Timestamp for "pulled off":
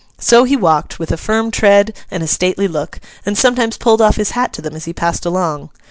3.77-4.15